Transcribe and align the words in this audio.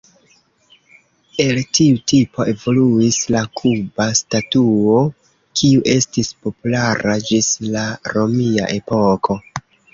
El 1.43 1.59
tiu 1.77 1.99
tipo 2.11 2.45
evoluis 2.53 3.19
la 3.35 3.43
kuba 3.61 4.09
statuo, 4.21 4.97
kiu 5.63 5.87
estis 5.99 6.33
populara 6.49 7.17
ĝis 7.31 7.55
la 7.77 7.89
romia 8.19 8.75
epoko. 8.83 9.43